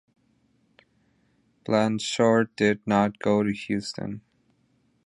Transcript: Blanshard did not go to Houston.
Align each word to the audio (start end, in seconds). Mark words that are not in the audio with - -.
Blanshard 1.63 2.47
did 2.55 2.79
not 2.87 3.19
go 3.19 3.43
to 3.43 3.53
Houston. 3.53 4.21